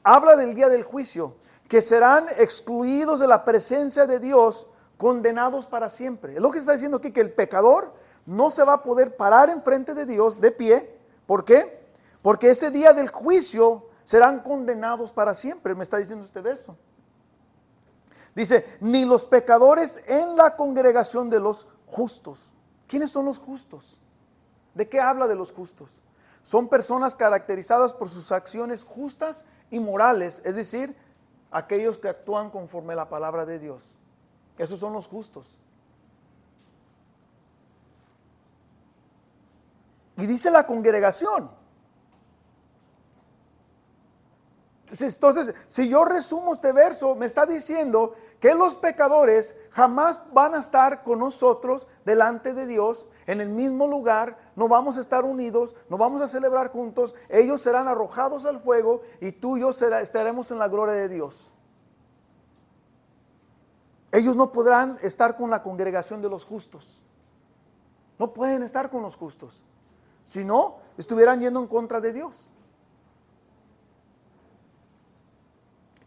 [0.03, 1.37] Habla del día del juicio,
[1.69, 4.67] que serán excluidos de la presencia de Dios,
[4.97, 6.35] condenados para siempre.
[6.35, 7.93] Es lo que está diciendo aquí, que el pecador
[8.27, 10.99] no se va a poder parar enfrente de Dios de pie.
[11.27, 11.82] ¿Por qué?
[12.23, 15.75] Porque ese día del juicio serán condenados para siempre.
[15.75, 16.77] ¿Me está diciendo usted eso?
[18.35, 22.55] Dice, ni los pecadores en la congregación de los justos.
[22.87, 24.01] ¿Quiénes son los justos?
[24.75, 26.01] ¿De qué habla de los justos?
[26.43, 30.97] Son personas caracterizadas por sus acciones justas y morales, es decir,
[31.51, 33.97] aquellos que actúan conforme a la palabra de Dios.
[34.59, 35.59] Esos son los justos.
[40.17, 41.51] Y dice la congregación,
[45.01, 50.59] Entonces, si yo resumo este verso, me está diciendo que los pecadores jamás van a
[50.59, 55.75] estar con nosotros delante de Dios en el mismo lugar, no vamos a estar unidos,
[55.89, 60.51] no vamos a celebrar juntos, ellos serán arrojados al fuego y tú y yo estaremos
[60.51, 61.53] en la gloria de Dios.
[64.11, 67.01] Ellos no podrán estar con la congregación de los justos.
[68.19, 69.63] No pueden estar con los justos.
[70.25, 72.53] Si no, estuvieran yendo en contra de Dios.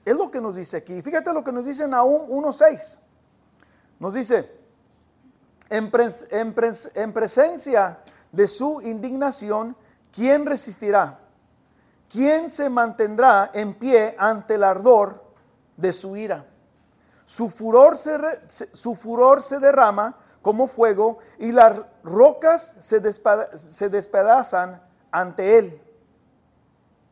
[0.06, 1.02] Es lo que nos dice aquí.
[1.02, 3.00] Fíjate lo que nos dice Nahum 1.6.
[4.00, 4.52] Nos dice,
[5.70, 5.92] en,
[6.94, 8.00] en presencia
[8.32, 9.76] de su indignación,
[10.14, 11.20] ¿quién resistirá?
[12.12, 15.24] ¿Quién se mantendrá en pie ante el ardor
[15.76, 16.46] de su ira?
[17.26, 18.20] Su furor se,
[18.74, 24.80] su furor se derrama como fuego y las rocas se, se despedazan
[25.10, 25.82] ante él.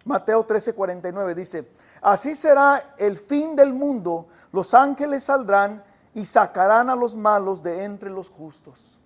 [0.05, 1.67] Mateo 13:49 dice,
[2.03, 4.27] Así será el fin del mundo.
[4.51, 5.81] Los ángeles saldrán
[6.13, 8.99] y sacarán a los malos de entre los justos.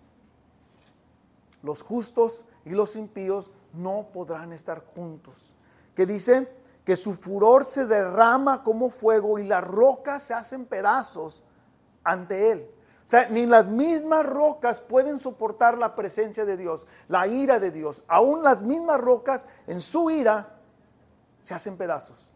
[1.62, 5.54] Los justos y los impíos no podrán estar juntos.
[5.95, 6.52] Que dice
[6.84, 11.43] que su furor se derrama como fuego y las rocas se hacen pedazos
[12.04, 12.72] ante él.
[13.06, 17.70] O sea, ni las mismas rocas pueden soportar la presencia de Dios, la ira de
[17.70, 18.04] Dios.
[18.08, 20.58] Aún las mismas rocas en su ira
[21.43, 22.34] se hacen pedazos.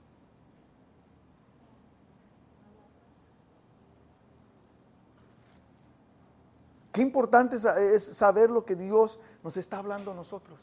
[6.91, 10.59] Qué importante es saber lo que Dios nos está hablando a nosotros.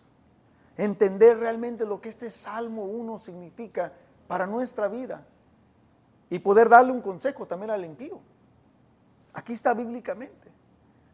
[0.76, 3.92] Entender realmente lo que este Salmo 1 significa
[4.26, 5.26] para nuestra vida.
[6.30, 8.20] Y poder darle un consejo también al impío.
[9.32, 10.52] Aquí está bíblicamente.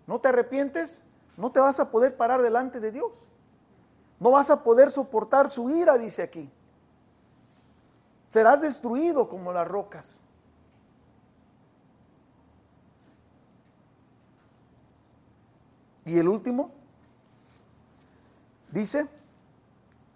[0.07, 1.03] No te arrepientes,
[1.37, 3.31] no te vas a poder parar delante de Dios.
[4.19, 6.51] No vas a poder soportar su ira, dice aquí.
[8.27, 10.24] Serás destruido como las rocas.
[16.07, 16.71] Y el último
[18.71, 19.09] dice,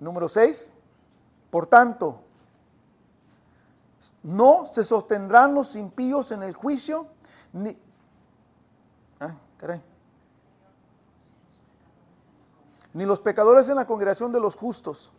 [0.00, 0.70] número 6,
[1.50, 2.20] por tanto,
[4.22, 7.06] no se sostendrán los impíos en el juicio,
[7.52, 7.76] ni...
[9.20, 9.34] Ah,
[12.92, 15.12] ni los pecadores en la congregación de los justos.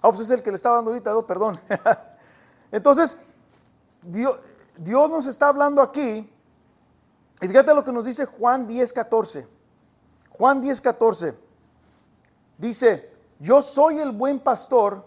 [0.00, 1.60] Ah, pues es el que le estaba dando ahorita, oh, perdón.
[2.72, 3.18] Entonces,
[4.02, 4.38] Dios,
[4.76, 6.30] Dios nos está hablando aquí,
[7.40, 9.57] y fíjate lo que nos dice Juan 10, 14.
[10.38, 11.34] Juan 10, 14.
[12.56, 13.10] Dice,
[13.40, 15.04] yo soy el buen pastor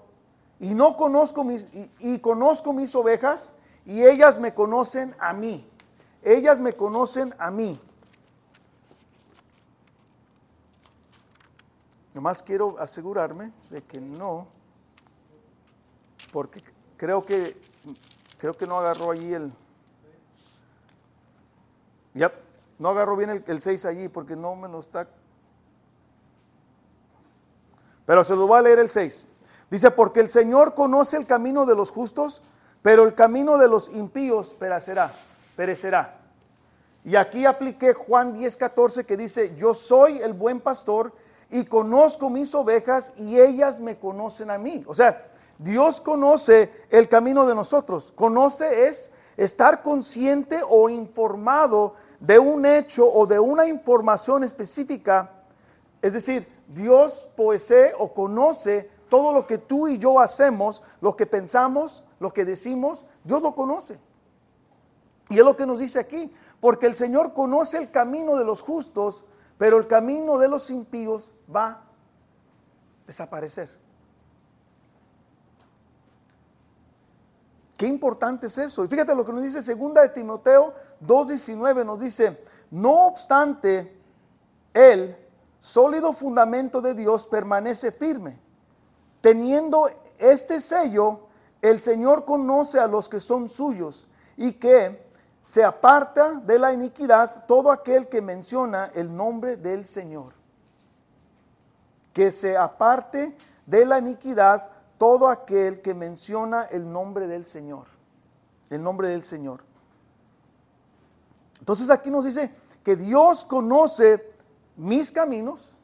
[0.60, 1.68] y no conozco mis,
[2.00, 3.54] y, conozco mis ovejas
[3.86, 5.68] y ellas me conocen a mí.
[6.22, 7.80] Ellas me conocen a mí.
[12.14, 14.48] Nomás quiero asegurarme de que no,
[16.34, 16.62] porque
[16.98, 17.58] creo que
[18.38, 19.54] creo que no agarró allí el.
[22.14, 22.34] Ya,
[22.80, 25.08] no agarró bien el, el 6 allí porque no me lo está
[28.12, 29.26] pero se lo va a leer el 6.
[29.70, 32.42] Dice, porque el Señor conoce el camino de los justos,
[32.82, 35.14] pero el camino de los impíos perecerá.
[35.56, 36.20] perecerá.
[37.06, 41.14] Y aquí apliqué Juan 10, 14 que dice, yo soy el buen pastor
[41.50, 44.84] y conozco mis ovejas y ellas me conocen a mí.
[44.88, 48.12] O sea, Dios conoce el camino de nosotros.
[48.14, 55.32] Conoce es estar consciente o informado de un hecho o de una información específica.
[56.02, 61.26] Es decir, Dios posee o conoce todo lo que tú y yo hacemos, lo que
[61.26, 64.00] pensamos, lo que decimos, Dios lo conoce.
[65.30, 68.62] Y es lo que nos dice aquí, porque el Señor conoce el camino de los
[68.62, 69.26] justos,
[69.58, 71.84] pero el camino de los impíos va a
[73.06, 73.70] desaparecer.
[77.76, 78.86] Qué importante es eso.
[78.86, 84.00] Y fíjate lo que nos dice segunda de Timoteo 2:19 nos dice, "No obstante,
[84.74, 85.18] él
[85.62, 88.38] sólido fundamento de Dios permanece firme.
[89.22, 91.28] Teniendo este sello,
[91.62, 95.10] el Señor conoce a los que son suyos y que
[95.44, 100.34] se aparta de la iniquidad todo aquel que menciona el nombre del Señor.
[102.12, 107.86] Que se aparte de la iniquidad todo aquel que menciona el nombre del Señor.
[108.70, 109.64] El nombre del Señor.
[111.60, 112.52] Entonces aquí nos dice
[112.84, 114.31] que Dios conoce
[114.82, 115.76] mis caminos,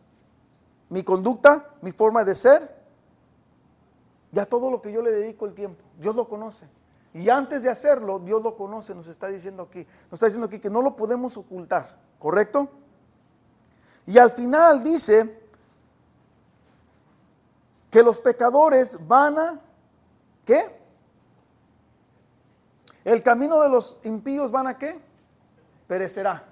[0.89, 2.75] mi conducta, mi forma de ser,
[4.31, 6.67] ya todo lo que yo le dedico el tiempo, Dios lo conoce.
[7.13, 9.85] Y antes de hacerlo, Dios lo conoce, nos está diciendo aquí.
[10.05, 12.69] Nos está diciendo aquí que no lo podemos ocultar, ¿correcto?
[14.07, 15.41] Y al final dice
[17.91, 19.61] que los pecadores van a,
[20.43, 20.75] ¿qué?
[23.05, 24.99] El camino de los impíos van a qué?
[25.87, 26.45] Perecerá.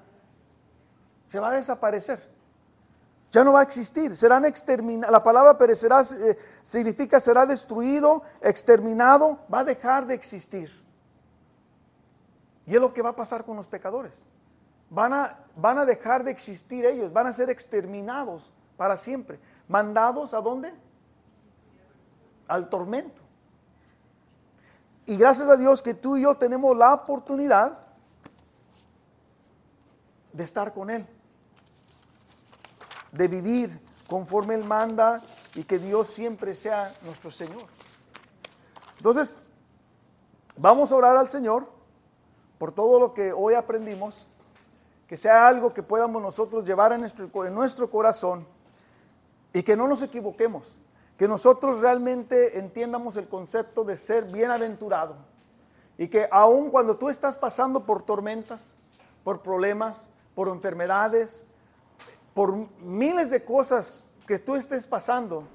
[1.28, 2.35] Se va a desaparecer
[3.36, 5.12] ya no va a existir, serán exterminados.
[5.12, 10.72] La palabra perecerá eh, significa será destruido, exterminado, va a dejar de existir.
[12.66, 14.24] Y es lo que va a pasar con los pecadores.
[14.90, 19.38] Van a, van a dejar de existir ellos, van a ser exterminados para siempre.
[19.68, 20.74] ¿Mandados a dónde?
[22.48, 23.22] Al tormento.
[25.06, 27.84] Y gracias a Dios que tú y yo tenemos la oportunidad
[30.32, 31.06] de estar con Él
[33.16, 35.22] de vivir conforme Él manda
[35.56, 37.64] y que Dios siempre sea nuestro Señor.
[38.98, 39.34] Entonces,
[40.58, 41.68] vamos a orar al Señor
[42.58, 44.28] por todo lo que hoy aprendimos,
[45.08, 48.46] que sea algo que podamos nosotros llevar en nuestro, en nuestro corazón
[49.54, 50.78] y que no nos equivoquemos,
[51.18, 55.16] que nosotros realmente entiendamos el concepto de ser bienaventurado
[55.98, 58.78] y que aun cuando tú estás pasando por tormentas,
[59.24, 61.46] por problemas, por enfermedades,
[62.36, 65.48] por miles de cosas que tú estés pasando,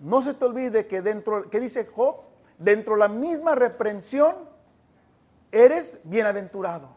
[0.00, 2.20] No se te olvide que dentro, ¿qué dice Job?
[2.56, 4.34] Dentro de la misma reprensión,
[5.50, 6.88] eres bienaventurado,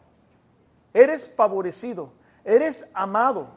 [0.94, 2.12] eres favorecido,
[2.44, 3.48] eres amado,